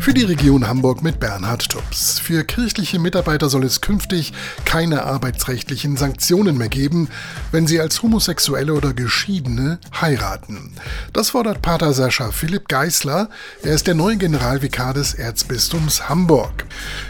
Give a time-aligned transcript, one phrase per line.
[0.00, 2.18] Für die Region Hamburg mit Bernhard Tubbs.
[2.18, 4.32] Für kirchliche Mitarbeiter soll es künftig
[4.64, 7.08] keine arbeitsrechtlichen Sanktionen mehr geben,
[7.52, 10.72] wenn sie als Homosexuelle oder Geschiedene heiraten.
[11.12, 13.28] Das fordert Pater Sascha Philipp Geißler.
[13.62, 16.64] Er ist der neue Generalvikar des Erzbistums Hamburg.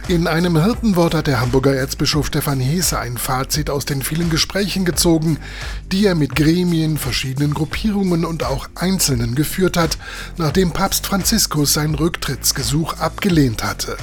[0.09, 4.85] In einem Hirtenwort hat der Hamburger Erzbischof Stefan Hese ein Fazit aus den vielen Gesprächen
[4.85, 5.39] gezogen,
[5.93, 9.99] die er mit Gremien, verschiedenen Gruppierungen und auch Einzelnen geführt hat,
[10.37, 13.97] nachdem Papst Franziskus sein Rücktrittsgesuch abgelehnt hatte.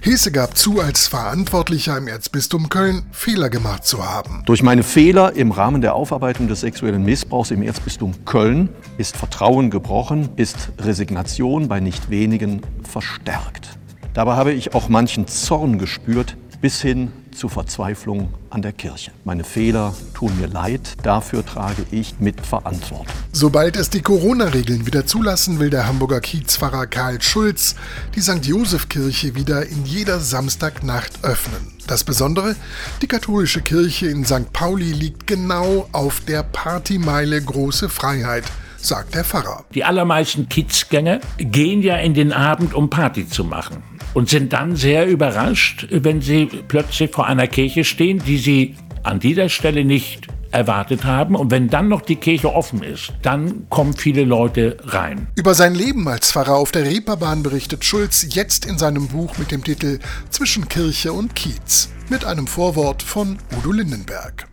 [0.00, 4.42] Hese gab zu, als Verantwortlicher im Erzbistum Köln Fehler gemacht zu haben.
[4.46, 9.70] Durch meine Fehler im Rahmen der Aufarbeitung des sexuellen Missbrauchs im Erzbistum Köln ist Vertrauen
[9.70, 13.68] gebrochen, ist Resignation bei nicht wenigen verstärkt.
[14.14, 19.12] Dabei habe ich auch manchen Zorn gespürt, bis hin zu Verzweiflung an der Kirche.
[19.24, 23.06] Meine Fehler tun mir leid, dafür trage ich mit Verantwortung.
[23.32, 27.76] Sobald es die Corona-Regeln wieder zulassen, will der Hamburger Kiezpfarrer Karl Schulz
[28.14, 28.44] die St.
[28.44, 31.72] Josef-Kirche wieder in jeder Samstagnacht öffnen.
[31.86, 32.56] Das Besondere,
[33.02, 34.52] die katholische Kirche in St.
[34.52, 38.44] Pauli liegt genau auf der Partymeile Große Freiheit
[38.86, 39.64] sagt der Pfarrer.
[39.74, 43.82] Die allermeisten Kiezgänger gehen ja in den Abend, um Party zu machen
[44.14, 49.20] und sind dann sehr überrascht, wenn sie plötzlich vor einer Kirche stehen, die sie an
[49.20, 51.34] dieser Stelle nicht erwartet haben.
[51.36, 55.28] Und wenn dann noch die Kirche offen ist, dann kommen viele Leute rein.
[55.36, 59.50] Über sein Leben als Pfarrer auf der Reeperbahn berichtet Schulz jetzt in seinem Buch mit
[59.50, 59.98] dem Titel
[60.30, 64.46] Zwischen Kirche und Kiez mit einem Vorwort von Udo Lindenberg.